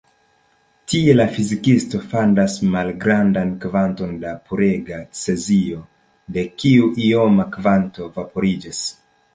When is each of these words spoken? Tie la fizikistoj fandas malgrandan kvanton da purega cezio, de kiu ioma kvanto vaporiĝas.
Tie 0.93 1.11
la 1.17 1.27
fizikistoj 1.35 1.99
fandas 2.13 2.55
malgrandan 2.77 3.51
kvanton 3.67 4.17
da 4.25 4.33
purega 4.49 5.01
cezio, 5.21 5.85
de 6.39 6.49
kiu 6.63 6.93
ioma 7.11 7.51
kvanto 7.59 8.11
vaporiĝas. 8.21 8.85